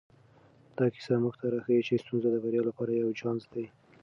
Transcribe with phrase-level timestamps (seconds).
[0.77, 3.65] دا کیسه موږ ته راښيي چې ستونزې د بریا لپاره یو چانس دی.